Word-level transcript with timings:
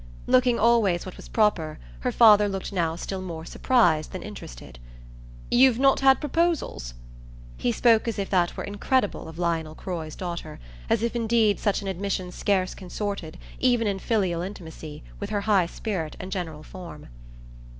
Looking 0.25 0.57
always 0.57 1.05
what 1.05 1.15
was 1.15 1.27
proper, 1.29 1.77
her 1.99 2.11
father 2.11 2.49
looked 2.49 2.73
now 2.73 2.95
still 2.95 3.21
more 3.21 3.45
surprised 3.45 4.11
than 4.11 4.23
interested. 4.23 4.79
"You've 5.51 5.77
not 5.77 5.99
had 5.99 6.19
proposals?" 6.19 6.95
He 7.55 7.71
spoke 7.71 8.07
as 8.07 8.17
if 8.17 8.27
that 8.31 8.57
were 8.57 8.63
incredible 8.63 9.27
of 9.27 9.37
Lionel 9.37 9.75
Croy's 9.75 10.15
daughter; 10.15 10.59
as 10.89 11.03
if 11.03 11.15
indeed 11.15 11.59
such 11.59 11.83
an 11.83 11.87
admission 11.87 12.31
scarce 12.31 12.73
consorted, 12.73 13.37
even 13.59 13.85
in 13.85 13.99
filial 13.99 14.41
intimacy, 14.41 15.03
with 15.19 15.29
her 15.29 15.41
high 15.41 15.67
spirit 15.67 16.17
and 16.19 16.31
general 16.31 16.63
form. 16.63 17.07